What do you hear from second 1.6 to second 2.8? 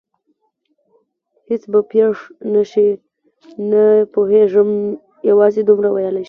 به پېښ نه